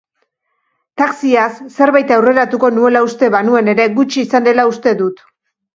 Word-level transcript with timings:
Taxiaz 1.01 1.51
zerbait 1.75 2.15
aurreratuko 2.17 2.73
nuela 2.79 3.07
uste 3.11 3.33
banuen 3.39 3.73
ere, 3.77 3.91
gutxi 4.01 4.29
izan 4.29 4.51
dela 4.51 4.69
uste 4.73 5.01
dut. 5.05 5.29